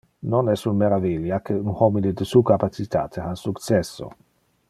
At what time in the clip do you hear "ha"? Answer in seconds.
3.27-3.31